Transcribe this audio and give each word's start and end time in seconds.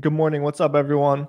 Good 0.00 0.12
morning. 0.12 0.42
What's 0.42 0.60
up, 0.60 0.76
everyone? 0.76 1.28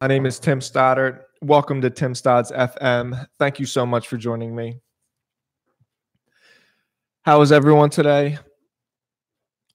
My 0.00 0.06
name 0.06 0.24
is 0.24 0.38
Tim 0.38 0.62
Stoddard. 0.62 1.20
Welcome 1.42 1.82
to 1.82 1.90
Tim 1.90 2.14
Stodds 2.14 2.50
FM. 2.50 3.26
Thank 3.38 3.60
you 3.60 3.66
so 3.66 3.84
much 3.84 4.08
for 4.08 4.16
joining 4.16 4.54
me. 4.56 4.80
How 7.22 7.42
is 7.42 7.52
everyone 7.52 7.90
today? 7.90 8.38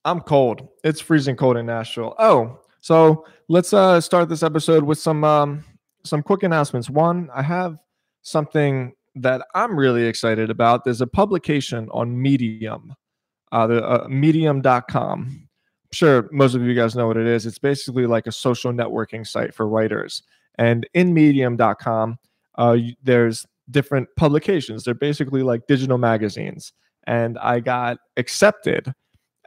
I'm 0.06 0.22
cold. 0.22 0.68
It's 0.84 1.00
freezing 1.00 1.36
cold 1.36 1.58
in 1.58 1.68
Nashville. 1.68 2.16
Oh, 2.18 2.62
so 2.80 3.26
let's 3.48 3.74
uh, 3.74 4.02
start 4.02 4.28
this 4.28 4.42
episode 4.42 4.86
with 4.86 4.98
some 4.98 5.24
um, 5.24 5.64
some 6.04 6.24
quick 6.24 6.42
announcements. 6.42 6.90
One, 6.90 7.30
I 7.36 7.44
have 7.44 7.78
something 8.24 8.94
that 9.16 9.46
I'm 9.54 9.78
really 9.78 10.06
excited 10.06 10.50
about. 10.50 10.84
There's 10.84 11.02
a 11.02 11.08
publication 11.08 11.90
on 11.92 12.20
Medium, 12.20 12.96
uh, 13.52 13.68
the 13.68 13.86
uh, 13.86 14.08
Medium.com 14.10 15.50
sure 15.94 16.30
most 16.32 16.56
of 16.56 16.62
you 16.64 16.74
guys 16.74 16.96
know 16.96 17.08
what 17.08 17.18
it 17.18 17.28
is. 17.28 17.46
It's 17.46 17.60
basically 17.60 18.06
like 18.06 18.28
a 18.28 18.32
social 18.32 18.72
networking 18.72 19.26
site 19.26 19.54
for 19.54 19.68
writers. 19.68 20.24
And 20.58 20.88
in 20.94 21.14
medium.com, 21.14 22.18
uh, 22.56 22.78
there's 23.04 23.46
different 23.70 24.10
publications. 24.18 24.84
They're 24.84 24.94
basically 24.94 25.44
like 25.44 25.68
digital 25.68 25.98
magazines. 25.98 26.74
And 27.08 27.38
I 27.40 27.60
got 27.60 27.98
accepted 28.18 28.94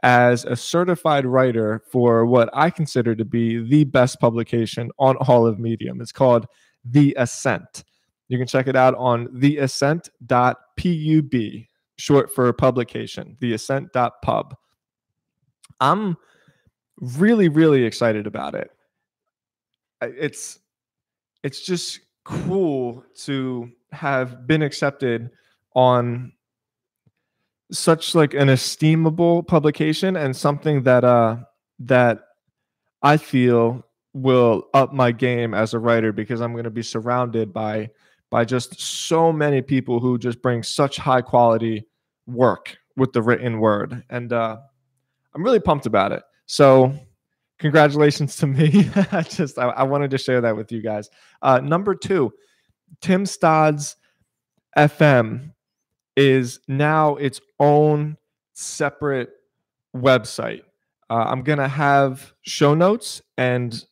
as 0.03 0.45
a 0.45 0.55
certified 0.55 1.25
writer 1.25 1.81
for 1.91 2.25
what 2.25 2.49
I 2.53 2.69
consider 2.69 3.15
to 3.15 3.25
be 3.25 3.67
the 3.67 3.85
best 3.85 4.19
publication 4.19 4.91
on 4.99 5.15
all 5.17 5.47
of 5.47 5.59
Medium. 5.59 6.01
It's 6.01 6.11
called 6.11 6.45
The 6.83 7.15
Ascent. 7.17 7.83
You 8.27 8.37
can 8.37 8.47
check 8.47 8.67
it 8.67 8.75
out 8.75 8.95
on 8.95 9.27
theascent.pub, 9.39 11.33
short 11.97 12.33
for 12.33 12.53
publication, 12.53 13.37
theascent.pub. 13.39 14.55
I'm 15.79 16.17
really 16.99 17.49
really 17.49 17.83
excited 17.83 18.27
about 18.27 18.55
it 18.55 18.71
it's 20.01 20.59
it's 21.43 21.61
just 21.61 21.99
cool 22.23 23.03
to 23.15 23.69
have 23.91 24.47
been 24.47 24.61
accepted 24.61 25.29
on 25.75 26.31
such 27.71 28.15
like 28.15 28.33
an 28.33 28.47
esteemable 28.47 29.45
publication 29.47 30.15
and 30.15 30.35
something 30.35 30.83
that 30.83 31.03
uh 31.03 31.37
that 31.79 32.19
I 33.01 33.17
feel 33.17 33.85
will 34.13 34.67
up 34.73 34.93
my 34.93 35.11
game 35.11 35.53
as 35.53 35.73
a 35.73 35.79
writer 35.79 36.11
because 36.11 36.41
I'm 36.41 36.53
going 36.53 36.63
to 36.63 36.69
be 36.69 36.83
surrounded 36.83 37.53
by 37.53 37.89
by 38.29 38.45
just 38.45 38.79
so 38.79 39.31
many 39.31 39.61
people 39.61 39.99
who 39.99 40.17
just 40.17 40.41
bring 40.41 40.63
such 40.63 40.97
high 40.97 41.21
quality 41.21 41.85
work 42.27 42.77
with 42.95 43.13
the 43.13 43.21
written 43.21 43.59
word 43.59 44.03
and 44.09 44.31
uh 44.33 44.57
I'm 45.33 45.43
really 45.43 45.59
pumped 45.59 45.85
about 45.85 46.13
it. 46.13 46.23
So 46.45 46.93
congratulations 47.59 48.35
to 48.37 48.47
me. 48.47 48.89
I 49.11 49.21
just 49.21 49.57
I, 49.57 49.69
I, 49.69 49.83
wanted 49.83 50.11
to 50.11 50.17
share 50.17 50.41
that 50.41 50.55
with 50.55 50.71
you 50.71 50.81
guys. 50.81 51.09
Uh, 51.41 51.59
number 51.59 51.95
two, 51.95 52.33
Tim 53.01 53.25
Stodds 53.25 53.95
FM 54.77 55.51
is 56.15 56.59
now 56.67 57.15
its 57.15 57.41
own 57.59 58.17
separate 58.53 59.29
website. 59.95 60.61
Uh, 61.09 61.25
I'm 61.27 61.43
gonna 61.43 61.67
have 61.67 62.33
show 62.41 62.73
notes 62.73 63.21
and 63.37 63.83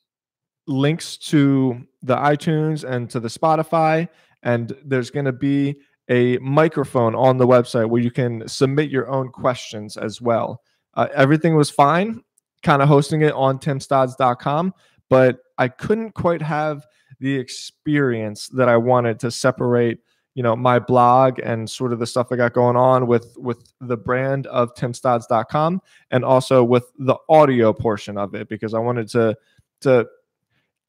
links 0.67 1.17
to 1.17 1.85
the 2.01 2.15
iTunes 2.15 2.83
and 2.83 3.09
to 3.09 3.19
the 3.19 3.27
Spotify, 3.27 4.07
and 4.41 4.75
there's 4.83 5.11
gonna 5.11 5.33
be 5.33 5.75
a 6.09 6.38
microphone 6.39 7.15
on 7.15 7.38
the 7.38 7.47
website 7.47 7.89
where 7.89 8.01
you 8.01 8.11
can 8.11 8.47
submit 8.47 8.89
your 8.89 9.09
own 9.09 9.29
questions 9.29 9.95
as 9.95 10.21
well. 10.21 10.61
Uh, 10.95 11.07
everything 11.13 11.55
was 11.55 11.69
fine 11.69 12.21
kind 12.64 12.81
of 12.81 12.88
hosting 12.88 13.22
it 13.22 13.33
on 13.33 13.59
timstodds.com, 13.59 14.73
but 15.09 15.39
I 15.58 15.67
couldn't 15.67 16.11
quite 16.11 16.42
have 16.42 16.86
the 17.19 17.36
experience 17.36 18.47
that 18.50 18.67
I 18.67 18.78
wanted 18.78 19.19
to 19.19 19.31
separate, 19.31 20.00
you 20.34 20.44
know, 20.44 20.56
my 20.56 20.79
blog 20.79 21.40
and 21.40 21.69
sort 21.69 21.94
of 21.94 22.00
the 22.00 22.07
stuff 22.07 22.31
I 22.31 22.35
got 22.35 22.53
going 22.53 22.75
on 22.75 23.07
with 23.07 23.35
with 23.38 23.72
the 23.79 23.97
brand 23.97 24.47
of 24.47 24.73
timstodds.com 24.73 25.81
and 26.12 26.25
also 26.25 26.63
with 26.63 26.91
the 26.97 27.16
audio 27.29 27.72
portion 27.73 28.18
of 28.18 28.34
it 28.34 28.50
because 28.50 28.73
I 28.73 28.79
wanted 28.79 29.07
to 29.09 29.38
to 29.81 30.07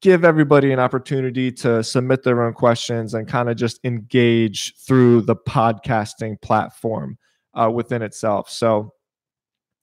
give 0.00 0.24
everybody 0.24 0.72
an 0.72 0.78
opportunity 0.78 1.50
to 1.50 1.82
submit 1.82 2.22
their 2.22 2.42
own 2.42 2.52
questions 2.52 3.14
and 3.14 3.26
kind 3.26 3.48
of 3.48 3.56
just 3.56 3.80
engage 3.84 4.76
through 4.76 5.22
the 5.22 5.36
podcasting 5.36 6.40
platform 6.42 7.16
uh, 7.54 7.70
within 7.70 8.02
itself. 8.02 8.50
So 8.50 8.92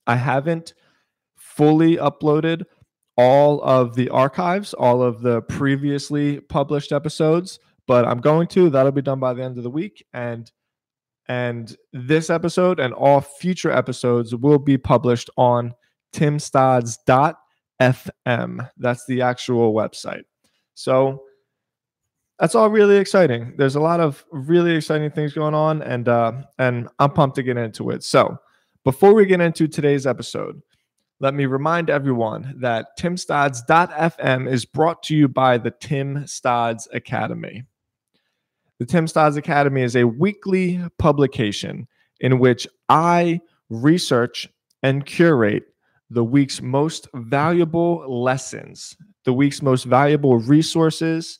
I 0.06 0.16
haven't 0.16 0.74
fully 1.56 1.98
uploaded 1.98 2.64
all 3.18 3.62
of 3.62 3.96
the 3.96 4.10
archives, 4.10 4.74
all 4.74 5.04
of 5.04 5.22
the 5.22 5.42
previously 5.44 6.40
published 6.40 6.92
episodes, 6.92 7.60
but 7.88 8.08
I'm 8.08 8.20
going 8.20 8.48
to. 8.50 8.70
That'll 8.70 8.92
be 8.92 9.02
done 9.02 9.20
by 9.20 9.34
the 9.34 9.44
end 9.44 9.58
of 9.58 9.64
the 9.64 9.70
week. 9.70 10.06
And 10.14 10.52
and 11.28 11.76
this 11.94 12.30
episode 12.30 12.80
and 12.80 12.94
all 12.94 13.22
future 13.22 13.72
episodes 13.72 14.36
will 14.36 14.60
be 14.60 14.78
published 14.78 15.30
on 15.38 15.74
timstodds.fm. 16.14 18.70
That's 18.78 19.06
the 19.06 19.22
actual 19.22 19.74
website. 19.74 20.24
So 20.74 21.24
that's 22.40 22.56
all 22.56 22.70
really 22.70 22.98
exciting. 22.98 23.54
There's 23.58 23.76
a 23.76 23.80
lot 23.80 24.00
of 24.00 24.26
really 24.32 24.76
exciting 24.76 25.12
things 25.12 25.34
going 25.34 25.54
on, 25.54 25.84
and 25.84 26.08
uh, 26.08 26.32
and 26.58 26.90
I'm 26.98 27.12
pumped 27.12 27.36
to 27.36 27.44
get 27.44 27.58
into 27.58 27.92
it. 27.92 28.04
So 28.04 28.38
before 28.84 29.14
we 29.14 29.28
get 29.28 29.42
into 29.42 29.68
today's 29.68 30.08
episode, 30.08 30.60
let 31.22 31.36
me 31.36 31.46
remind 31.46 31.92
everyone 31.92 32.56
that 32.58 32.98
timstodds.fm 32.98 34.52
is 34.52 34.66
brought 34.66 35.04
to 35.04 35.16
you 35.16 35.28
by 35.28 35.60
the 35.60 35.70
Tim 35.70 36.26
Stodds 36.26 36.88
Academy. 36.94 37.64
The 38.80 38.88
Tim 38.88 39.06
Stodds 39.06 39.38
Academy 39.38 39.84
is 39.84 39.96
a 39.96 40.08
weekly 40.08 40.82
publication 40.98 41.88
in 42.22 42.40
which 42.40 42.68
I 42.90 43.40
research 43.70 44.50
and 44.82 45.06
curate 45.06 45.66
the 46.10 46.24
week's 46.24 46.60
most 46.60 47.08
valuable 47.14 48.04
lessons, 48.24 48.98
the 49.24 49.34
week's 49.34 49.62
most 49.62 49.84
valuable 49.84 50.40
resources, 50.40 51.38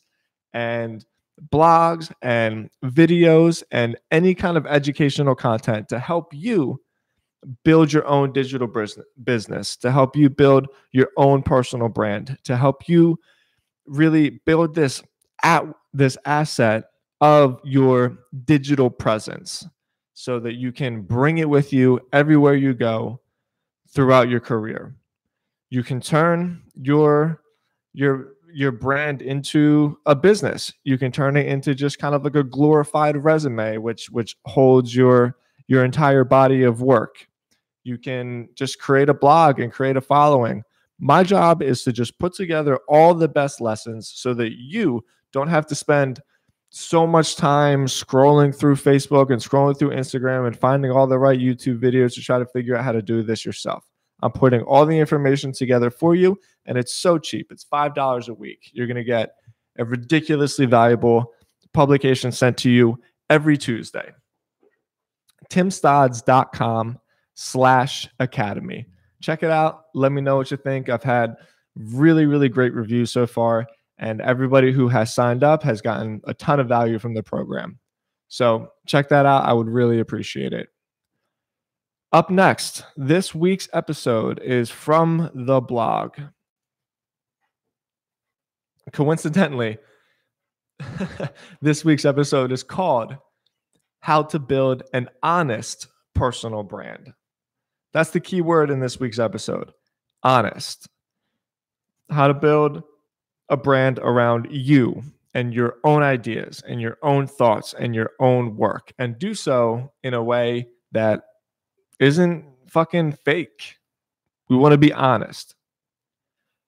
and 0.54 1.04
blogs 1.50 2.12
and 2.22 2.70
videos 2.84 3.64
and 3.72 3.96
any 4.12 4.32
kind 4.32 4.56
of 4.56 4.64
educational 4.66 5.34
content 5.34 5.88
to 5.88 5.98
help 5.98 6.32
you 6.32 6.80
build 7.64 7.92
your 7.92 8.06
own 8.06 8.32
digital 8.32 8.70
business, 9.24 9.76
to 9.76 9.90
help 9.90 10.16
you 10.16 10.30
build 10.30 10.68
your 10.92 11.08
own 11.16 11.42
personal 11.42 11.88
brand, 11.88 12.38
to 12.44 12.56
help 12.56 12.88
you 12.88 13.18
really 13.86 14.40
build 14.44 14.74
this 14.74 15.02
at 15.42 15.64
this 15.92 16.16
asset 16.24 16.84
of 17.20 17.60
your 17.64 18.18
digital 18.44 18.90
presence 18.90 19.66
so 20.14 20.38
that 20.40 20.54
you 20.54 20.72
can 20.72 21.02
bring 21.02 21.38
it 21.38 21.48
with 21.48 21.72
you 21.72 22.00
everywhere 22.12 22.54
you 22.54 22.74
go 22.74 23.20
throughout 23.88 24.28
your 24.28 24.40
career. 24.40 24.94
You 25.70 25.82
can 25.82 26.00
turn 26.00 26.62
your 26.74 27.40
your 27.92 28.34
your 28.54 28.72
brand 28.72 29.22
into 29.22 29.98
a 30.04 30.14
business. 30.14 30.72
You 30.84 30.98
can 30.98 31.10
turn 31.10 31.36
it 31.36 31.46
into 31.46 31.74
just 31.74 31.98
kind 31.98 32.14
of 32.14 32.22
like 32.22 32.34
a 32.34 32.44
glorified 32.44 33.16
resume 33.16 33.78
which 33.78 34.10
which 34.10 34.36
holds 34.44 34.94
your 34.94 35.36
your 35.68 35.84
entire 35.84 36.24
body 36.24 36.62
of 36.62 36.82
work 36.82 37.26
you 37.84 37.98
can 37.98 38.48
just 38.54 38.78
create 38.78 39.08
a 39.08 39.14
blog 39.14 39.60
and 39.60 39.72
create 39.72 39.96
a 39.96 40.00
following. 40.00 40.62
My 40.98 41.22
job 41.22 41.62
is 41.62 41.82
to 41.84 41.92
just 41.92 42.18
put 42.18 42.34
together 42.34 42.78
all 42.88 43.14
the 43.14 43.28
best 43.28 43.60
lessons 43.60 44.12
so 44.14 44.34
that 44.34 44.52
you 44.52 45.04
don't 45.32 45.48
have 45.48 45.66
to 45.66 45.74
spend 45.74 46.20
so 46.70 47.06
much 47.06 47.36
time 47.36 47.86
scrolling 47.86 48.56
through 48.56 48.76
Facebook 48.76 49.30
and 49.30 49.42
scrolling 49.42 49.78
through 49.78 49.90
Instagram 49.90 50.46
and 50.46 50.58
finding 50.58 50.90
all 50.90 51.06
the 51.06 51.18
right 51.18 51.38
YouTube 51.38 51.80
videos 51.80 52.14
to 52.14 52.22
try 52.22 52.38
to 52.38 52.46
figure 52.46 52.76
out 52.76 52.84
how 52.84 52.92
to 52.92 53.02
do 53.02 53.22
this 53.22 53.44
yourself. 53.44 53.84
I'm 54.22 54.32
putting 54.32 54.62
all 54.62 54.86
the 54.86 54.98
information 54.98 55.52
together 55.52 55.90
for 55.90 56.14
you, 56.14 56.38
and 56.64 56.78
it's 56.78 56.94
so 56.94 57.18
cheap. 57.18 57.50
It's 57.50 57.64
$5 57.64 58.28
a 58.28 58.34
week. 58.34 58.70
You're 58.72 58.86
going 58.86 58.96
to 58.96 59.04
get 59.04 59.34
a 59.78 59.84
ridiculously 59.84 60.66
valuable 60.66 61.32
publication 61.74 62.30
sent 62.30 62.56
to 62.58 62.70
you 62.70 62.98
every 63.28 63.58
Tuesday. 63.58 64.12
timstodds.com 65.50 66.98
slash 67.34 68.08
academy. 68.18 68.86
Check 69.20 69.42
it 69.42 69.50
out. 69.50 69.84
Let 69.94 70.12
me 70.12 70.20
know 70.20 70.36
what 70.36 70.50
you 70.50 70.56
think. 70.56 70.88
I've 70.88 71.02
had 71.02 71.36
really, 71.76 72.26
really 72.26 72.48
great 72.48 72.74
reviews 72.74 73.10
so 73.10 73.26
far, 73.26 73.66
and 73.98 74.20
everybody 74.20 74.72
who 74.72 74.88
has 74.88 75.14
signed 75.14 75.44
up 75.44 75.62
has 75.62 75.80
gotten 75.80 76.20
a 76.24 76.34
ton 76.34 76.60
of 76.60 76.68
value 76.68 76.98
from 76.98 77.14
the 77.14 77.22
program. 77.22 77.78
So 78.28 78.68
check 78.86 79.08
that 79.10 79.26
out. 79.26 79.44
I 79.44 79.52
would 79.52 79.68
really 79.68 80.00
appreciate 80.00 80.52
it. 80.52 80.68
Up 82.12 82.30
next, 82.30 82.84
this 82.96 83.34
week's 83.34 83.68
episode 83.72 84.38
is 84.40 84.70
from 84.70 85.30
the 85.34 85.60
blog. 85.60 86.18
Coincidentally, 88.92 89.78
this 91.62 91.84
week's 91.84 92.04
episode 92.04 92.52
is 92.52 92.62
called 92.62 93.16
How 94.00 94.24
to 94.24 94.38
Build 94.38 94.82
an 94.92 95.08
Honest 95.22 95.86
Personal 96.14 96.62
Brand. 96.62 97.14
That's 97.92 98.10
the 98.10 98.20
key 98.20 98.40
word 98.40 98.70
in 98.70 98.80
this 98.80 98.98
week's 98.98 99.18
episode 99.18 99.72
honest. 100.22 100.88
how 102.10 102.28
to 102.28 102.34
build 102.34 102.82
a 103.48 103.56
brand 103.56 103.98
around 103.98 104.46
you 104.50 105.02
and 105.34 105.54
your 105.54 105.76
own 105.84 106.02
ideas 106.02 106.62
and 106.66 106.80
your 106.80 106.98
own 107.02 107.26
thoughts 107.26 107.74
and 107.78 107.94
your 107.94 108.10
own 108.20 108.56
work 108.56 108.92
and 108.98 109.18
do 109.18 109.34
so 109.34 109.92
in 110.02 110.14
a 110.14 110.22
way 110.22 110.68
that 110.92 111.22
isn't 112.00 112.44
fucking 112.68 113.12
fake. 113.12 113.78
We 114.48 114.56
want 114.56 114.72
to 114.72 114.78
be 114.78 114.92
honest. 114.92 115.54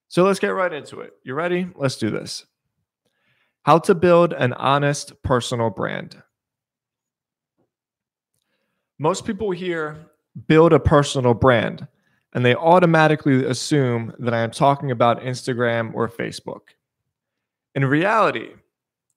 So 0.08 0.24
let's 0.24 0.38
get 0.38 0.48
right 0.48 0.72
into 0.72 1.00
it. 1.00 1.12
You 1.24 1.34
ready? 1.34 1.68
Let's 1.74 1.96
do 1.96 2.10
this. 2.10 2.46
How 3.62 3.78
to 3.80 3.94
build 3.94 4.32
an 4.32 4.52
honest 4.54 5.22
personal 5.22 5.70
brand. 5.70 6.22
Most 8.98 9.26
people 9.26 9.50
hear 9.50 10.06
build 10.46 10.72
a 10.72 10.80
personal 10.80 11.34
brand 11.34 11.86
and 12.32 12.44
they 12.44 12.54
automatically 12.54 13.44
assume 13.44 14.12
that 14.18 14.34
I 14.34 14.40
am 14.40 14.50
talking 14.50 14.90
about 14.90 15.20
Instagram 15.20 15.94
or 15.94 16.08
Facebook. 16.08 16.74
In 17.74 17.84
reality, 17.84 18.50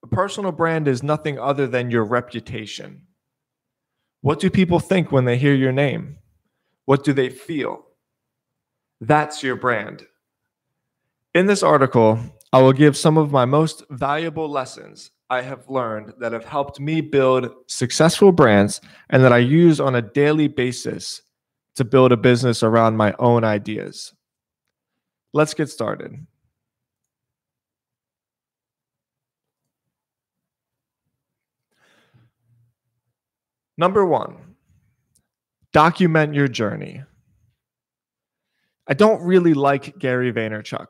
a 0.04 0.08
personal 0.08 0.52
brand 0.52 0.88
is 0.88 1.02
nothing 1.02 1.40
other 1.40 1.68
than 1.68 1.90
your 1.90 2.04
reputation. 2.04 3.02
What 4.22 4.40
do 4.40 4.50
people 4.50 4.80
think 4.80 5.12
when 5.12 5.26
they 5.26 5.38
hear 5.38 5.56
your 5.56 5.72
name? 5.72 6.18
What 6.86 7.04
do 7.04 7.14
they 7.14 7.30
feel? 7.30 7.86
That's 9.02 9.44
your 9.44 9.56
brand. 9.56 10.06
In 11.34 11.46
this 11.46 11.64
article, 11.64 12.20
I 12.54 12.62
will 12.62 12.74
give 12.74 12.96
some 12.96 13.18
of 13.18 13.32
my 13.32 13.46
most 13.46 13.84
valuable 13.90 14.50
lessons 14.50 15.12
I 15.30 15.42
have 15.42 15.70
learned 15.70 16.14
that 16.20 16.32
have 16.32 16.46
helped 16.46 16.80
me 16.80 17.02
build 17.02 17.50
successful 17.68 18.32
brands 18.32 18.80
and 19.10 19.22
that 19.24 19.34
I 19.34 19.40
use 19.40 19.82
on 19.82 19.96
a 19.96 20.02
daily 20.02 20.48
basis 20.48 21.22
to 21.76 21.84
build 21.84 22.12
a 22.12 22.18
business 22.18 22.64
around 22.64 22.96
my 22.96 23.14
own 23.20 23.44
ideas. 23.44 24.14
Let's 25.34 25.54
get 25.54 25.70
started. 25.70 26.26
Number 33.78 34.06
one, 34.06 34.56
document 35.72 36.34
your 36.34 36.48
journey. 36.48 37.04
I 38.88 38.94
don't 38.94 39.22
really 39.22 39.54
like 39.54 40.00
Gary 40.00 40.32
Vaynerchuk. 40.32 40.88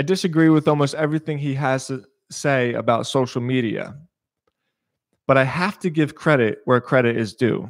I 0.00 0.02
disagree 0.02 0.48
with 0.48 0.66
almost 0.66 0.94
everything 0.94 1.36
he 1.36 1.52
has 1.56 1.88
to 1.88 2.06
say 2.30 2.72
about 2.72 3.06
social 3.06 3.42
media, 3.42 3.98
but 5.26 5.36
I 5.36 5.44
have 5.44 5.78
to 5.80 5.90
give 5.90 6.14
credit 6.14 6.60
where 6.64 6.80
credit 6.80 7.18
is 7.18 7.34
due. 7.34 7.68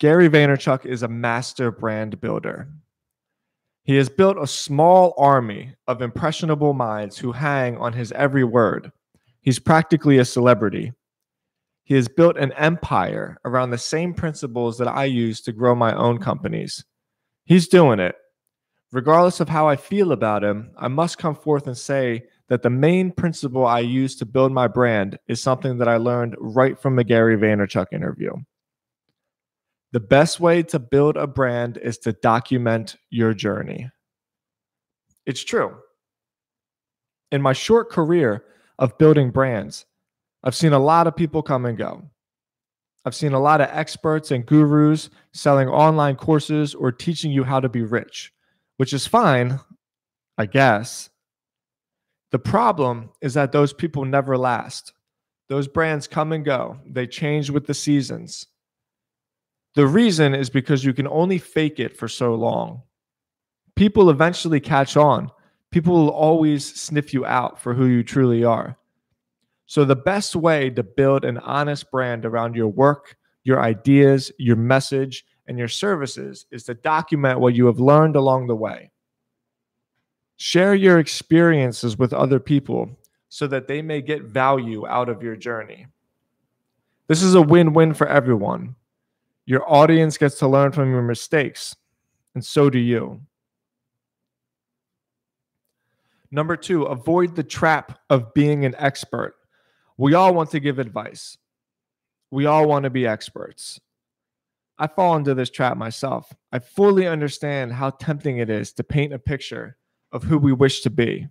Gary 0.00 0.28
Vaynerchuk 0.28 0.84
is 0.84 1.04
a 1.04 1.08
master 1.08 1.70
brand 1.70 2.20
builder. 2.20 2.66
He 3.84 3.94
has 3.94 4.08
built 4.08 4.38
a 4.42 4.46
small 4.48 5.14
army 5.16 5.76
of 5.86 6.02
impressionable 6.02 6.72
minds 6.72 7.16
who 7.16 7.30
hang 7.30 7.76
on 7.76 7.92
his 7.92 8.10
every 8.10 8.42
word. 8.42 8.90
He's 9.40 9.60
practically 9.60 10.18
a 10.18 10.24
celebrity. 10.24 10.94
He 11.84 11.94
has 11.94 12.08
built 12.08 12.36
an 12.38 12.50
empire 12.54 13.38
around 13.44 13.70
the 13.70 13.78
same 13.78 14.14
principles 14.14 14.78
that 14.78 14.88
I 14.88 15.04
use 15.04 15.40
to 15.42 15.52
grow 15.52 15.76
my 15.76 15.94
own 15.94 16.18
companies. 16.18 16.84
He's 17.44 17.68
doing 17.68 18.00
it. 18.00 18.16
Regardless 18.94 19.40
of 19.40 19.48
how 19.48 19.66
I 19.66 19.74
feel 19.74 20.12
about 20.12 20.44
him, 20.44 20.70
I 20.78 20.86
must 20.86 21.18
come 21.18 21.34
forth 21.34 21.66
and 21.66 21.76
say 21.76 22.26
that 22.48 22.62
the 22.62 22.70
main 22.70 23.10
principle 23.10 23.66
I 23.66 23.80
use 23.80 24.14
to 24.16 24.24
build 24.24 24.52
my 24.52 24.68
brand 24.68 25.18
is 25.26 25.42
something 25.42 25.78
that 25.78 25.88
I 25.88 25.96
learned 25.96 26.36
right 26.38 26.78
from 26.78 26.94
the 26.94 27.02
Gary 27.02 27.36
Vaynerchuk 27.36 27.86
interview. 27.92 28.30
The 29.90 29.98
best 29.98 30.38
way 30.38 30.62
to 30.62 30.78
build 30.78 31.16
a 31.16 31.26
brand 31.26 31.76
is 31.76 31.98
to 31.98 32.12
document 32.12 32.94
your 33.10 33.34
journey. 33.34 33.90
It's 35.26 35.42
true. 35.42 35.74
In 37.32 37.42
my 37.42 37.52
short 37.52 37.90
career 37.90 38.44
of 38.78 38.96
building 38.96 39.32
brands, 39.32 39.86
I've 40.44 40.54
seen 40.54 40.72
a 40.72 40.78
lot 40.78 41.08
of 41.08 41.16
people 41.16 41.42
come 41.42 41.66
and 41.66 41.76
go. 41.76 42.10
I've 43.04 43.16
seen 43.16 43.32
a 43.32 43.40
lot 43.40 43.60
of 43.60 43.70
experts 43.72 44.30
and 44.30 44.46
gurus 44.46 45.10
selling 45.32 45.66
online 45.66 46.14
courses 46.14 46.76
or 46.76 46.92
teaching 46.92 47.32
you 47.32 47.42
how 47.42 47.58
to 47.58 47.68
be 47.68 47.82
rich, 47.82 48.30
which 48.76 48.92
is 48.92 49.06
fine, 49.06 49.60
I 50.38 50.46
guess. 50.46 51.10
The 52.32 52.38
problem 52.38 53.10
is 53.20 53.34
that 53.34 53.52
those 53.52 53.72
people 53.72 54.04
never 54.04 54.36
last. 54.36 54.92
Those 55.48 55.68
brands 55.68 56.08
come 56.08 56.32
and 56.32 56.44
go, 56.44 56.78
they 56.86 57.06
change 57.06 57.50
with 57.50 57.66
the 57.66 57.74
seasons. 57.74 58.46
The 59.74 59.86
reason 59.86 60.34
is 60.34 60.50
because 60.50 60.84
you 60.84 60.92
can 60.94 61.08
only 61.08 61.38
fake 61.38 61.80
it 61.80 61.96
for 61.96 62.08
so 62.08 62.34
long. 62.34 62.82
People 63.76 64.08
eventually 64.08 64.60
catch 64.60 64.96
on. 64.96 65.30
People 65.72 65.94
will 65.94 66.10
always 66.10 66.64
sniff 66.80 67.12
you 67.12 67.26
out 67.26 67.60
for 67.60 67.74
who 67.74 67.86
you 67.86 68.04
truly 68.04 68.44
are. 68.44 68.78
So, 69.66 69.84
the 69.84 69.96
best 69.96 70.36
way 70.36 70.70
to 70.70 70.82
build 70.82 71.24
an 71.24 71.38
honest 71.38 71.90
brand 71.90 72.24
around 72.24 72.54
your 72.54 72.68
work, 72.68 73.16
your 73.42 73.60
ideas, 73.60 74.30
your 74.38 74.56
message, 74.56 75.24
and 75.46 75.58
your 75.58 75.68
services 75.68 76.46
is 76.50 76.64
to 76.64 76.74
document 76.74 77.40
what 77.40 77.54
you 77.54 77.66
have 77.66 77.80
learned 77.80 78.16
along 78.16 78.46
the 78.46 78.56
way. 78.56 78.90
Share 80.36 80.74
your 80.74 80.98
experiences 80.98 81.98
with 81.98 82.12
other 82.12 82.40
people 82.40 82.90
so 83.28 83.46
that 83.46 83.68
they 83.68 83.82
may 83.82 84.00
get 84.00 84.22
value 84.22 84.86
out 84.86 85.08
of 85.08 85.22
your 85.22 85.36
journey. 85.36 85.86
This 87.06 87.22
is 87.22 87.34
a 87.34 87.42
win 87.42 87.72
win 87.72 87.94
for 87.94 88.06
everyone. 88.06 88.74
Your 89.46 89.70
audience 89.70 90.16
gets 90.16 90.38
to 90.38 90.48
learn 90.48 90.72
from 90.72 90.90
your 90.90 91.02
mistakes, 91.02 91.76
and 92.34 92.44
so 92.44 92.70
do 92.70 92.78
you. 92.78 93.20
Number 96.30 96.56
two, 96.56 96.84
avoid 96.84 97.36
the 97.36 97.44
trap 97.44 98.00
of 98.10 98.32
being 98.34 98.64
an 98.64 98.74
expert 98.78 99.36
we 99.96 100.14
all 100.14 100.34
want 100.34 100.50
to 100.50 100.60
give 100.60 100.78
advice. 100.78 101.38
We 102.30 102.46
all 102.46 102.66
want 102.66 102.84
to 102.84 102.90
be 102.90 103.06
experts. 103.06 103.80
I 104.78 104.88
fall 104.88 105.16
into 105.16 105.34
this 105.34 105.50
trap 105.50 105.76
myself. 105.76 106.32
I 106.52 106.58
fully 106.58 107.06
understand 107.06 107.72
how 107.72 107.90
tempting 107.90 108.38
it 108.38 108.50
is 108.50 108.72
to 108.74 108.84
paint 108.84 109.12
a 109.12 109.18
picture 109.18 109.76
of 110.10 110.24
who 110.24 110.38
we 110.38 110.52
wish 110.52 110.80
to 110.82 110.90
be. 110.90 111.28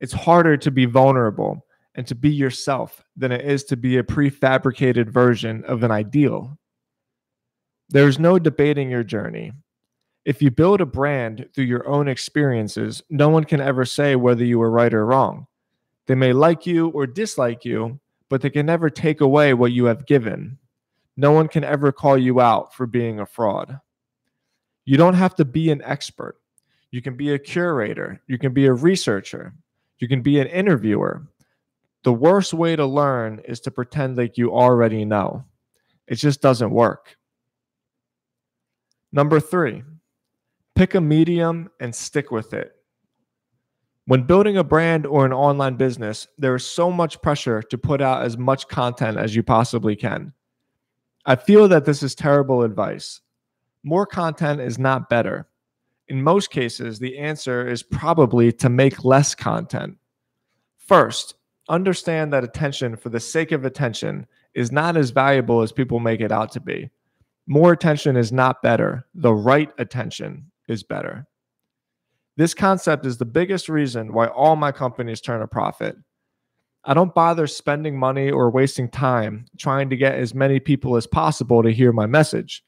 It's 0.00 0.12
harder 0.12 0.56
to 0.58 0.70
be 0.70 0.84
vulnerable 0.84 1.64
and 1.94 2.06
to 2.08 2.14
be 2.14 2.30
yourself 2.30 3.02
than 3.16 3.32
it 3.32 3.44
is 3.44 3.64
to 3.64 3.76
be 3.76 3.96
a 3.96 4.02
prefabricated 4.02 5.08
version 5.08 5.64
of 5.64 5.82
an 5.82 5.90
ideal. 5.90 6.58
There's 7.88 8.18
no 8.18 8.38
debating 8.38 8.90
your 8.90 9.04
journey. 9.04 9.52
If 10.24 10.42
you 10.42 10.50
build 10.50 10.80
a 10.80 10.86
brand 10.86 11.48
through 11.54 11.66
your 11.66 11.86
own 11.86 12.08
experiences, 12.08 13.00
no 13.08 13.28
one 13.28 13.44
can 13.44 13.60
ever 13.60 13.84
say 13.84 14.16
whether 14.16 14.44
you 14.44 14.58
were 14.58 14.70
right 14.70 14.92
or 14.92 15.06
wrong. 15.06 15.46
They 16.06 16.16
may 16.16 16.32
like 16.32 16.66
you 16.66 16.88
or 16.88 17.06
dislike 17.06 17.64
you, 17.64 18.00
but 18.28 18.42
they 18.42 18.50
can 18.50 18.66
never 18.66 18.90
take 18.90 19.20
away 19.20 19.54
what 19.54 19.72
you 19.72 19.84
have 19.84 20.06
given. 20.06 20.58
No 21.16 21.32
one 21.32 21.48
can 21.48 21.64
ever 21.64 21.92
call 21.92 22.18
you 22.18 22.40
out 22.40 22.74
for 22.74 22.86
being 22.86 23.20
a 23.20 23.26
fraud. 23.26 23.80
You 24.84 24.96
don't 24.96 25.14
have 25.14 25.34
to 25.36 25.44
be 25.44 25.70
an 25.70 25.82
expert. 25.82 26.36
You 26.90 27.02
can 27.02 27.16
be 27.16 27.32
a 27.32 27.38
curator. 27.38 28.22
You 28.26 28.38
can 28.38 28.52
be 28.52 28.66
a 28.66 28.72
researcher. 28.72 29.54
You 29.98 30.08
can 30.08 30.22
be 30.22 30.38
an 30.40 30.46
interviewer. 30.46 31.26
The 32.04 32.12
worst 32.12 32.54
way 32.54 32.76
to 32.76 32.86
learn 32.86 33.40
is 33.46 33.60
to 33.60 33.70
pretend 33.70 34.16
like 34.16 34.38
you 34.38 34.52
already 34.52 35.04
know. 35.04 35.44
It 36.06 36.16
just 36.16 36.40
doesn't 36.40 36.70
work. 36.70 37.16
Number 39.10 39.40
three, 39.40 39.82
pick 40.74 40.94
a 40.94 41.00
medium 41.00 41.70
and 41.80 41.94
stick 41.94 42.30
with 42.30 42.52
it. 42.52 42.72
When 44.04 44.22
building 44.22 44.56
a 44.56 44.62
brand 44.62 45.04
or 45.04 45.26
an 45.26 45.32
online 45.32 45.76
business, 45.76 46.28
there 46.38 46.54
is 46.54 46.64
so 46.64 46.92
much 46.92 47.20
pressure 47.22 47.60
to 47.62 47.78
put 47.78 48.00
out 48.00 48.22
as 48.22 48.38
much 48.38 48.68
content 48.68 49.18
as 49.18 49.34
you 49.34 49.42
possibly 49.42 49.96
can. 49.96 50.32
I 51.26 51.34
feel 51.34 51.66
that 51.68 51.84
this 51.84 52.04
is 52.04 52.14
terrible 52.14 52.62
advice. 52.62 53.20
More 53.82 54.06
content 54.06 54.60
is 54.60 54.78
not 54.78 55.10
better. 55.10 55.48
In 56.06 56.22
most 56.22 56.50
cases, 56.50 57.00
the 57.00 57.18
answer 57.18 57.68
is 57.68 57.82
probably 57.82 58.52
to 58.52 58.68
make 58.68 59.04
less 59.04 59.34
content. 59.34 59.98
First, 60.78 61.34
understand 61.68 62.32
that 62.32 62.44
attention 62.44 62.96
for 62.96 63.08
the 63.08 63.18
sake 63.18 63.50
of 63.50 63.64
attention 63.64 64.28
is 64.54 64.70
not 64.70 64.96
as 64.96 65.10
valuable 65.10 65.62
as 65.62 65.72
people 65.72 65.98
make 65.98 66.20
it 66.20 66.30
out 66.30 66.52
to 66.52 66.60
be. 66.60 66.90
More 67.48 67.72
attention 67.72 68.16
is 68.16 68.30
not 68.30 68.62
better. 68.62 69.04
The 69.14 69.34
right 69.34 69.70
attention 69.78 70.52
is 70.68 70.84
better. 70.84 71.26
This 72.36 72.54
concept 72.54 73.04
is 73.04 73.18
the 73.18 73.24
biggest 73.24 73.68
reason 73.68 74.12
why 74.12 74.26
all 74.28 74.54
my 74.54 74.70
companies 74.70 75.20
turn 75.20 75.42
a 75.42 75.48
profit. 75.48 75.96
I 76.88 76.94
don't 76.94 77.14
bother 77.14 77.48
spending 77.48 77.98
money 77.98 78.30
or 78.30 78.48
wasting 78.48 78.88
time 78.88 79.46
trying 79.58 79.90
to 79.90 79.96
get 79.96 80.14
as 80.14 80.34
many 80.34 80.60
people 80.60 80.96
as 80.96 81.06
possible 81.06 81.62
to 81.64 81.72
hear 81.72 81.92
my 81.92 82.06
message. 82.06 82.62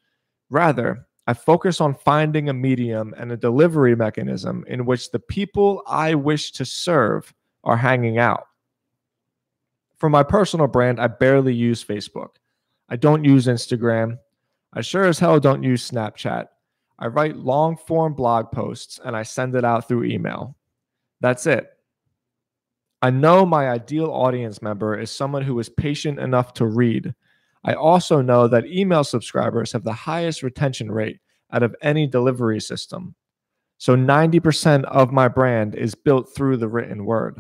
Rather, 0.51 1.07
I 1.29 1.35
focus 1.35 1.81
on 1.81 1.95
finding 1.95 2.49
a 2.49 2.55
medium 2.55 3.15
and 3.17 3.31
a 3.31 3.37
delivery 3.37 3.95
mechanism 3.95 4.65
in 4.67 4.87
which 4.87 5.13
the 5.13 5.21
people 5.21 5.83
I 5.87 6.15
wish 6.15 6.51
to 6.53 6.65
serve 6.65 7.33
are 7.63 7.77
hanging 7.77 8.19
out. 8.19 8.45
For 9.99 10.11
my 10.11 10.25
personal 10.25 10.67
brand, 10.67 11.01
I 11.01 11.07
barely 11.07 11.55
use 11.55 11.85
Facebook. 11.85 12.37
I 12.89 12.97
don't 12.97 13.25
use 13.25 13.47
Instagram. 13.47 14.19
I 14.73 14.81
sure 14.81 15.05
as 15.05 15.21
hell 15.21 15.39
don't 15.39 15.63
use 15.63 15.89
Snapchat. 15.89 16.47
I 16.99 17.07
write 17.07 17.37
long 17.37 17.77
form 17.77 18.15
blog 18.15 18.51
posts 18.51 18.99
and 19.05 19.17
I 19.17 19.23
send 19.23 19.55
it 19.55 19.65
out 19.65 19.87
through 19.87 20.05
email. 20.05 20.57
That's 21.21 21.47
it. 21.47 21.71
I 23.01 23.11
know 23.11 23.47
my 23.47 23.69
ideal 23.69 24.11
audience 24.11 24.61
member 24.61 24.99
is 24.99 25.11
someone 25.11 25.43
who 25.43 25.59
is 25.61 25.69
patient 25.69 26.19
enough 26.19 26.53
to 26.55 26.67
read. 26.67 27.15
I 27.65 27.75
also 27.75 28.21
know 28.21 28.49
that 28.49 28.67
email 28.67 29.05
subscribers 29.05 29.71
have 29.73 29.85
the 29.85 29.93
highest 29.93 30.43
retention 30.43 30.91
rate 30.91 31.21
out 31.53 31.63
of 31.63 31.77
any 31.81 32.09
delivery 32.09 32.61
system. 32.61 33.15
So 33.79 33.97
90% 33.97 34.85
of 34.85 35.13
my 35.13 35.29
brand 35.29 35.77
is 35.77 35.95
built 35.95 36.35
through 36.35 36.57
the 36.57 36.69
written 36.69 37.05
word. 37.05 37.37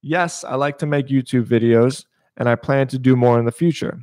Yes, 0.00 0.42
I 0.42 0.56
like 0.56 0.78
to 0.78 0.86
make 0.86 1.06
YouTube 1.06 1.46
videos 1.46 2.04
and 2.36 2.48
I 2.48 2.56
plan 2.56 2.88
to 2.88 2.98
do 2.98 3.14
more 3.14 3.38
in 3.38 3.44
the 3.44 3.52
future. 3.52 4.00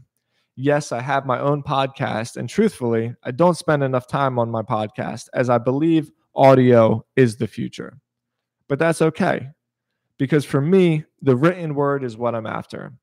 Yes, 0.56 0.94
I 0.94 1.02
have 1.02 1.26
my 1.26 1.40
own 1.40 1.64
podcast, 1.64 2.36
and 2.36 2.50
truthfully, 2.50 3.16
I 3.24 3.32
don't 3.32 3.56
spend 3.56 3.82
enough 3.82 4.08
time 4.08 4.38
on 4.38 4.52
my 4.52 4.62
podcast 4.62 5.30
as 5.34 5.50
I 5.50 5.58
believe 5.58 6.12
audio 6.36 7.06
is 7.16 7.38
the 7.38 7.48
future. 7.48 7.98
But 8.68 8.78
that's 8.78 9.02
okay 9.02 9.50
because 10.20 10.46
for 10.46 10.62
me, 10.62 11.06
the 11.24 11.36
written 11.36 11.74
word 11.74 12.04
is 12.04 12.18
what 12.18 12.36
I'm 12.36 12.46
after. 12.46 12.94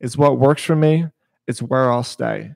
It's 0.00 0.16
what 0.16 0.40
works 0.40 0.64
for 0.64 0.74
me, 0.74 1.06
it's 1.46 1.62
where 1.62 1.92
I'll 1.92 2.02
stay. 2.02 2.54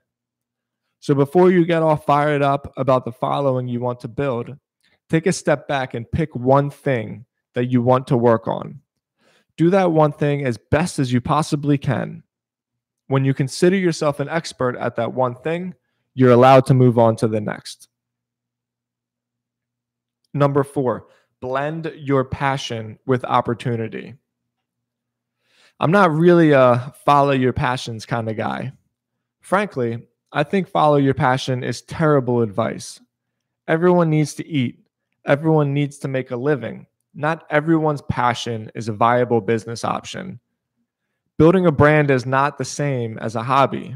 So 0.99 1.15
before 1.15 1.51
you 1.51 1.63
get 1.63 1.83
all 1.83 1.95
fired 1.95 2.41
up 2.41 2.73
about 2.75 3.05
the 3.05 3.11
following 3.11 3.67
you 3.67 3.79
want 3.79 4.01
to 4.01 4.09
build, 4.09 4.57
take 5.09 5.27
a 5.27 5.31
step 5.31 5.67
back 5.67 5.93
and 5.93 6.11
pick 6.11 6.35
one 6.35 6.69
thing 6.69 7.25
that 7.53 7.65
you 7.65 7.81
want 7.81 8.07
to 8.07 8.17
work 8.17 8.47
on. 8.47 8.81
Do 9.55 9.69
that 9.69 9.91
one 9.91 10.11
thing 10.11 10.45
as 10.45 10.57
best 10.57 10.99
as 10.99 11.13
you 11.13 11.21
possibly 11.21 11.77
can. 11.77 12.23
When 13.07 13.23
you 13.23 13.33
consider 13.33 13.77
yourself 13.77 14.19
an 14.19 14.27
expert 14.27 14.75
at 14.75 14.95
that 14.97 15.13
one 15.13 15.35
thing, 15.35 15.75
you're 16.13 16.31
allowed 16.31 16.65
to 16.65 16.73
move 16.73 16.97
on 16.99 17.15
to 17.17 17.27
the 17.27 17.39
next. 17.39 17.87
Number 20.33 20.63
four, 20.63 21.07
blend 21.41 21.91
your 21.95 22.23
passion 22.23 22.99
with 23.05 23.23
opportunity. 23.25 24.15
I'm 25.79 25.91
not 25.91 26.11
really 26.11 26.51
a 26.51 26.93
follow 27.05 27.31
your 27.31 27.53
passions 27.53 28.05
kind 28.05 28.29
of 28.29 28.37
guy. 28.37 28.71
Frankly, 29.41 30.07
I 30.31 30.43
think 30.43 30.67
follow 30.67 30.97
your 30.97 31.13
passion 31.13 31.63
is 31.63 31.81
terrible 31.83 32.41
advice. 32.41 32.99
Everyone 33.67 34.09
needs 34.09 34.33
to 34.35 34.47
eat, 34.47 34.79
everyone 35.25 35.73
needs 35.73 35.99
to 35.99 36.07
make 36.07 36.31
a 36.31 36.37
living. 36.37 36.87
Not 37.13 37.45
everyone's 37.49 38.01
passion 38.03 38.71
is 38.75 38.89
a 38.89 38.93
viable 38.93 39.41
business 39.41 39.83
option. 39.83 40.39
Building 41.37 41.65
a 41.65 41.71
brand 41.71 42.09
is 42.11 42.25
not 42.25 42.57
the 42.57 42.65
same 42.65 43.17
as 43.19 43.35
a 43.35 43.43
hobby. 43.43 43.95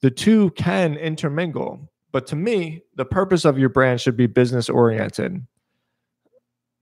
The 0.00 0.10
two 0.10 0.50
can 0.50 0.96
intermingle, 0.96 1.90
but 2.12 2.26
to 2.28 2.36
me, 2.36 2.82
the 2.96 3.04
purpose 3.04 3.44
of 3.44 3.58
your 3.58 3.68
brand 3.68 4.00
should 4.00 4.16
be 4.16 4.26
business 4.26 4.68
oriented. 4.68 5.44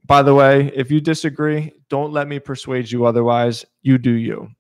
By 0.05 0.23
the 0.23 0.35
way, 0.35 0.73
if 0.75 0.91
you 0.91 1.01
disagree, 1.01 1.73
don't 1.89 2.13
let 2.13 2.27
me 2.29 2.39
persuade 2.39 2.91
you 2.91 3.07
otherwise. 3.07 3.65
You 3.83 3.99
do 3.99 4.11
you. 4.11 4.51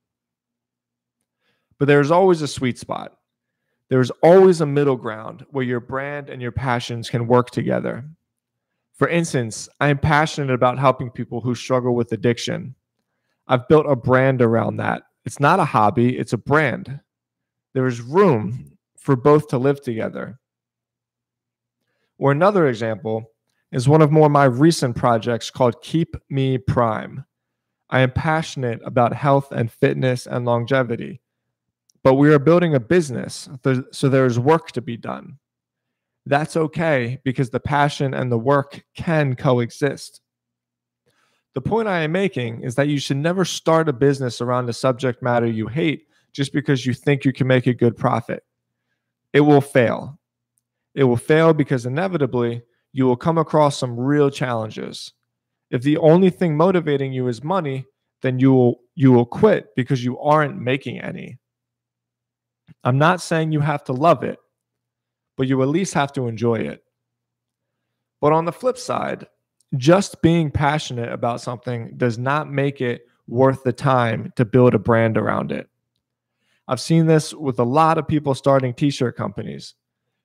But 1.79 1.89
there's 1.89 2.13
always 2.13 2.43
a 2.43 2.49
sweet 2.49 2.79
spot. 2.79 3.17
There's 3.89 4.11
always 4.23 4.61
a 4.61 4.67
middle 4.67 4.97
ground 4.97 5.45
where 5.51 5.65
your 5.65 5.81
brand 5.81 6.31
and 6.31 6.41
your 6.41 6.53
passions 6.53 7.11
can 7.11 7.27
work 7.27 7.51
together. 7.51 8.05
For 8.95 9.09
instance, 9.09 9.69
I 9.81 9.89
am 9.89 9.99
passionate 9.99 10.53
about 10.55 10.79
helping 10.79 11.11
people 11.11 11.41
who 11.41 11.55
struggle 11.55 11.95
with 11.95 12.13
addiction. 12.13 12.75
I've 13.49 13.67
built 13.67 13.87
a 13.87 13.97
brand 13.97 14.41
around 14.41 14.77
that. 14.77 15.03
It's 15.25 15.41
not 15.41 15.61
a 15.61 15.65
hobby, 15.65 16.17
it's 16.17 16.33
a 16.33 16.39
brand. 16.39 17.01
There 17.75 17.87
is 17.87 18.01
room 18.01 18.79
for 18.97 19.17
both 19.17 19.49
to 19.49 19.59
live 19.59 19.83
together. 19.83 20.39
Or 22.19 22.31
another 22.31 22.69
example, 22.69 23.32
is 23.73 23.89
one 23.89 24.03
of 24.03 24.13
more 24.13 24.27
of 24.27 24.33
my 24.33 24.45
recent 24.45 24.95
projects 24.95 25.51
called 25.51 25.83
Keep 25.83 26.17
Me 26.31 26.59
Prime. 26.59 27.25
I 27.91 28.01
am 28.01 28.13
passionate 28.13 28.81
about 28.85 29.15
health 29.15 29.51
and 29.51 29.73
fitness 29.73 30.27
and 30.27 30.45
longevity, 30.45 31.21
but 32.05 32.15
we 32.15 32.33
are 32.33 32.39
building 32.39 32.75
a 32.75 32.81
business, 32.81 33.49
so 33.93 34.09
there's 34.09 34.39
work 34.39 34.73
to 34.73 34.83
be 34.83 34.97
done. 34.97 35.39
That's 36.25 36.57
okay 36.57 37.19
because 37.25 37.51
the 37.51 37.61
passion 37.61 38.15
and 38.15 38.31
the 38.31 38.39
work 38.39 38.85
can 38.95 39.35
coexist. 39.35 40.21
The 41.55 41.61
point 41.61 41.89
I 41.89 42.01
am 42.01 42.13
making 42.13 42.63
is 42.63 42.77
that 42.77 42.89
you 42.89 42.99
should 42.99 43.19
never 43.19 43.45
start 43.45 43.89
a 43.89 43.93
business 43.93 44.41
around 44.41 44.69
a 44.69 44.73
subject 44.73 45.23
matter 45.23 45.47
you 45.47 45.67
hate 45.67 46.07
just 46.33 46.53
because 46.53 46.87
you 46.87 46.95
think 46.95 47.25
you 47.25 47.33
can 47.33 47.47
make 47.47 47.67
a 47.67 47.75
good 47.75 47.97
profit. 47.97 48.43
It 49.33 49.41
will 49.41 49.61
fail. 49.61 50.19
It 50.95 51.05
will 51.05 51.17
fail 51.17 51.53
because 51.53 51.85
inevitably 51.85 52.63
you 52.93 53.07
will 53.07 53.17
come 53.17 53.39
across 53.39 53.79
some 53.79 53.99
real 53.99 54.31
challenges. 54.31 55.13
If 55.71 55.83
the 55.83 55.97
only 55.99 56.31
thing 56.31 56.57
motivating 56.57 57.13
you 57.13 57.29
is 57.29 57.43
money, 57.43 57.87
then 58.21 58.39
you 58.39 58.53
will 58.53 58.81
you 58.95 59.13
will 59.13 59.27
quit 59.27 59.75
because 59.75 60.05
you 60.05 60.19
aren't 60.19 60.61
making 60.61 61.01
any. 61.01 61.39
I'm 62.85 62.99
not 62.99 63.21
saying 63.21 63.53
you 63.53 63.61
have 63.61 63.85
to 63.85 63.93
love 63.93 64.23
it, 64.23 64.39
but 65.37 65.49
you 65.49 65.63
at 65.63 65.69
least 65.69 65.95
have 65.95 66.13
to 66.15 66.29
enjoy 66.29 66.57
it. 66.57 66.83
But 68.21 68.33
on 68.33 68.45
the 68.45 68.53
flip 68.53 68.79
side, 68.79 69.27
just 69.77 70.23
being 70.23 70.51
passionate 70.51 71.11
about 71.11 71.41
something 71.41 71.95
does 71.97 72.19
not 72.19 72.51
make 72.51 72.81
it 72.81 73.07
worth 73.27 73.63
the 73.65 73.73
time 73.73 74.33
to 74.37 74.45
build 74.45 74.75
a 74.75 74.79
brand 74.79 75.17
around 75.17 75.51
it. 75.51 75.69
I've 76.69 76.81
seen 76.81 77.07
this 77.07 77.35
with 77.35 77.59
a 77.59 77.65
lot 77.65 77.99
of 77.99 78.07
people 78.07 78.35
starting 78.35 78.75
t 78.75 78.91
shirt 78.91 79.17
companies. 79.17 79.75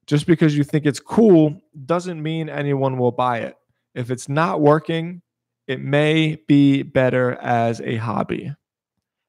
Just 0.07 0.25
because 0.25 0.57
you 0.57 0.63
think 0.63 0.85
it's 0.85 1.01
cool 1.01 1.61
doesn't 1.85 2.23
mean 2.23 2.49
anyone 2.49 2.97
will 2.97 3.11
buy 3.11 3.39
it. 3.39 3.55
If 3.93 4.09
it's 4.09 4.29
not 4.29 4.61
working, 4.61 5.21
it 5.67 5.81
may 5.81 6.37
be 6.47 6.81
better 6.83 7.33
as 7.41 7.81
a 7.81 7.97
hobby. 7.97 8.53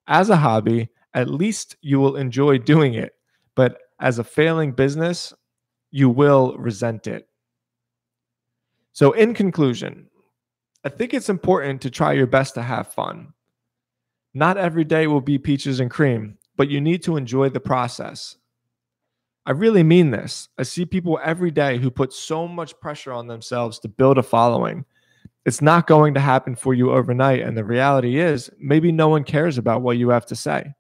As 0.07 0.31
a 0.31 0.37
hobby, 0.37 0.89
at 1.15 1.29
least 1.29 1.77
you 1.83 1.99
will 1.99 2.17
enjoy 2.17 2.59
doing 2.59 2.95
it. 2.95 3.13
But 3.57 3.79
as 4.01 4.21
a 4.21 4.25
failing 4.25 4.73
business, 4.73 5.35
you 5.91 6.09
will 6.09 6.57
resent 6.57 7.09
it. 7.09 7.29
So, 8.93 9.13
in 9.13 9.35
conclusion, 9.35 10.09
I 10.85 10.91
think 10.91 11.13
it's 11.13 11.29
important 11.29 11.83
to 11.83 11.91
try 11.91 12.13
your 12.13 12.27
best 12.27 12.55
to 12.55 12.63
have 12.63 12.93
fun. 12.93 13.33
Not 14.35 14.57
every 14.57 14.85
day 14.85 15.07
will 15.09 15.21
be 15.21 15.39
peaches 15.39 15.81
and 15.81 15.91
cream, 15.91 16.39
but 16.57 16.69
you 16.69 16.81
need 16.81 17.03
to 17.05 17.17
enjoy 17.17 17.49
the 17.49 17.61
process. 17.61 18.37
I 19.49 19.53
really 19.53 19.83
mean 19.83 20.11
this. 20.11 20.51
I 20.59 20.63
see 20.63 20.85
people 20.85 21.19
every 21.25 21.51
day 21.51 21.79
who 21.79 21.91
put 21.91 22.13
so 22.13 22.47
much 22.47 22.79
pressure 22.81 23.13
on 23.13 23.29
themselves 23.29 23.79
to 23.79 23.89
build 23.89 24.19
a 24.19 24.23
following. 24.23 24.85
It's 25.47 25.63
not 25.63 25.87
going 25.87 26.13
to 26.13 26.21
happen 26.21 26.55
for 26.55 26.75
you 26.75 26.93
overnight. 26.93 27.41
And 27.41 27.57
the 27.57 27.65
reality 27.65 28.19
is, 28.19 28.51
maybe 28.59 28.93
no 28.93 29.09
one 29.09 29.25
cares 29.25 29.57
about 29.57 29.81
what 29.81 29.97
you 29.97 30.11
have 30.11 30.27
to 30.27 30.37
say. 30.37 30.75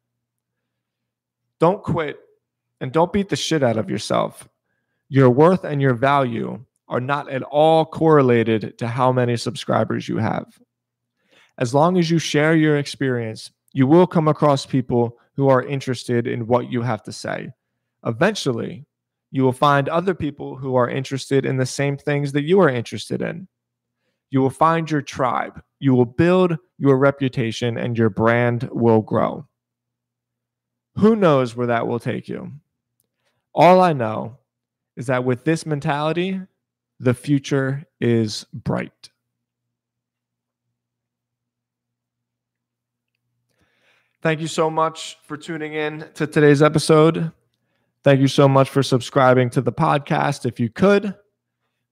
Don't 1.58 1.82
quit 1.82 2.18
and 2.82 2.92
don't 2.92 3.10
beat 3.10 3.30
the 3.30 3.36
shit 3.36 3.62
out 3.62 3.78
of 3.78 3.88
yourself. 3.88 4.46
Your 5.08 5.30
worth 5.30 5.64
and 5.64 5.80
your 5.80 5.94
value 5.94 6.62
are 6.88 7.00
not 7.00 7.30
at 7.30 7.42
all 7.44 7.86
correlated 7.86 8.76
to 8.76 8.86
how 8.86 9.12
many 9.12 9.38
subscribers 9.38 10.06
you 10.10 10.18
have. 10.18 10.44
As 11.56 11.72
long 11.72 11.96
as 11.96 12.10
you 12.10 12.18
share 12.18 12.54
your 12.54 12.76
experience, 12.76 13.50
you 13.72 13.86
will 13.86 14.06
come 14.06 14.28
across 14.28 14.66
people 14.66 15.16
who 15.36 15.48
are 15.48 15.62
interested 15.62 16.26
in 16.26 16.46
what 16.46 16.70
you 16.70 16.82
have 16.82 17.02
to 17.04 17.12
say. 17.12 17.48
Eventually, 18.04 18.86
you 19.30 19.42
will 19.42 19.52
find 19.52 19.88
other 19.88 20.14
people 20.14 20.56
who 20.56 20.74
are 20.76 20.88
interested 20.88 21.44
in 21.44 21.56
the 21.56 21.66
same 21.66 21.96
things 21.96 22.32
that 22.32 22.44
you 22.44 22.60
are 22.60 22.68
interested 22.68 23.20
in. 23.20 23.48
You 24.30 24.40
will 24.40 24.50
find 24.50 24.90
your 24.90 25.02
tribe. 25.02 25.62
You 25.80 25.94
will 25.94 26.04
build 26.04 26.58
your 26.78 26.98
reputation 26.98 27.76
and 27.76 27.96
your 27.96 28.10
brand 28.10 28.68
will 28.72 29.00
grow. 29.00 29.46
Who 30.96 31.16
knows 31.16 31.54
where 31.54 31.66
that 31.68 31.86
will 31.86 32.00
take 32.00 32.28
you? 32.28 32.52
All 33.54 33.80
I 33.80 33.92
know 33.92 34.38
is 34.96 35.06
that 35.06 35.24
with 35.24 35.44
this 35.44 35.64
mentality, 35.64 36.40
the 37.00 37.14
future 37.14 37.84
is 38.00 38.44
bright. 38.52 39.10
Thank 44.20 44.40
you 44.40 44.48
so 44.48 44.68
much 44.68 45.16
for 45.22 45.36
tuning 45.36 45.74
in 45.74 46.04
to 46.14 46.26
today's 46.26 46.60
episode. 46.60 47.30
Thank 48.08 48.22
you 48.22 48.28
so 48.28 48.48
much 48.48 48.70
for 48.70 48.82
subscribing 48.82 49.50
to 49.50 49.60
the 49.60 49.70
podcast. 49.70 50.46
If 50.46 50.58
you 50.58 50.70
could, 50.70 51.14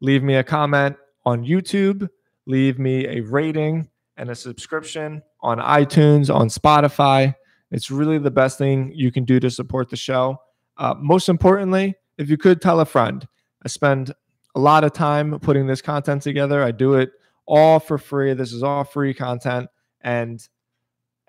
leave 0.00 0.23
me 0.23 0.37
a 0.37 0.42
comment 0.42 0.96
on 1.26 1.44
YouTube, 1.44 2.08
leave 2.46 2.78
me 2.78 3.06
a 3.06 3.20
rating 3.20 3.90
and 4.16 4.30
a 4.30 4.35
subscription 4.35 5.20
on 5.42 5.58
iTunes, 5.58 6.35
on 6.35 6.49
Spotify. 6.49 7.35
It's 7.70 7.90
really 7.90 8.16
the 8.16 8.30
best 8.30 8.56
thing 8.56 8.92
you 8.94 9.12
can 9.12 9.26
do 9.26 9.38
to 9.40 9.50
support 9.50 9.90
the 9.90 9.96
show. 9.96 10.38
Uh, 10.78 10.94
most 10.99 11.28
importantly, 11.28 11.96
if 12.16 12.30
you 12.30 12.38
could 12.38 12.62
tell 12.62 12.80
a 12.80 12.87
friend, 12.87 13.28
I 13.62 13.68
spend 13.68 14.14
a 14.54 14.58
lot 14.58 14.85
of 14.85 14.94
time 14.94 15.38
putting 15.40 15.66
this 15.66 15.82
content 15.82 16.23
together. 16.23 16.62
I 16.62 16.70
do 16.70 16.94
it 16.94 17.11
all 17.46 17.78
for 17.78 17.99
free. 17.99 18.32
This 18.32 18.54
is 18.54 18.62
all 18.62 18.85
free 18.85 19.12
content. 19.12 19.68
And 20.00 20.40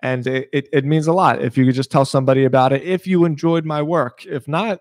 and 0.00 0.26
it, 0.26 0.48
it, 0.52 0.68
it 0.72 0.84
means 0.84 1.06
a 1.06 1.12
lot 1.12 1.42
if 1.42 1.56
you 1.56 1.64
could 1.64 1.74
just 1.74 1.90
tell 1.90 2.04
somebody 2.04 2.44
about 2.44 2.72
it 2.72 2.82
if 2.82 3.06
you 3.06 3.24
enjoyed 3.24 3.64
my 3.64 3.82
work 3.82 4.24
if 4.26 4.46
not 4.46 4.80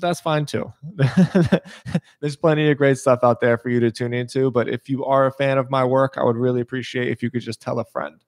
that's 0.00 0.20
fine 0.20 0.46
too. 0.46 0.72
There's 2.20 2.36
plenty 2.36 2.70
of 2.70 2.76
great 2.76 2.98
stuff 2.98 3.20
out 3.22 3.40
there 3.40 3.58
for 3.58 3.68
you 3.68 3.80
to 3.80 3.90
tune 3.90 4.14
into. 4.14 4.50
But 4.50 4.68
if 4.68 4.88
you 4.88 5.04
are 5.04 5.26
a 5.26 5.32
fan 5.32 5.58
of 5.58 5.70
my 5.70 5.84
work, 5.84 6.14
I 6.16 6.24
would 6.24 6.36
really 6.36 6.60
appreciate 6.60 7.08
if 7.08 7.22
you 7.22 7.30
could 7.30 7.42
just 7.42 7.60
tell 7.60 7.78
a 7.78 7.84
friend. 7.84 8.24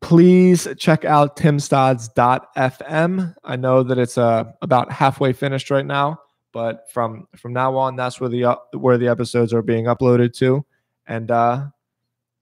Please 0.00 0.68
check 0.78 1.04
out 1.04 1.36
timstodds.fm. 1.36 3.34
I 3.44 3.56
know 3.56 3.82
that 3.82 3.98
it's 3.98 4.16
uh, 4.16 4.44
about 4.62 4.92
halfway 4.92 5.32
finished 5.32 5.70
right 5.70 5.86
now, 5.86 6.20
but 6.52 6.90
from 6.92 7.26
from 7.36 7.52
now 7.52 7.76
on, 7.76 7.96
that's 7.96 8.20
where 8.20 8.30
the 8.30 8.44
uh, 8.44 8.56
where 8.74 8.96
the 8.96 9.08
episodes 9.08 9.52
are 9.52 9.62
being 9.62 9.86
uploaded 9.86 10.34
to. 10.34 10.64
And 11.08 11.30
uh, 11.30 11.66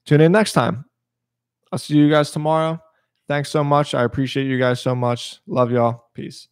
tune 0.05 0.21
in 0.21 0.31
next 0.31 0.53
time. 0.53 0.85
I'll 1.71 1.79
see 1.79 1.95
you 1.95 2.09
guys 2.09 2.31
tomorrow. 2.31 2.79
Thanks 3.27 3.49
so 3.49 3.63
much. 3.63 3.93
I 3.93 4.03
appreciate 4.03 4.47
you 4.47 4.57
guys 4.57 4.79
so 4.79 4.95
much. 4.95 5.41
Love 5.47 5.71
y'all. 5.71 6.05
Peace. 6.13 6.47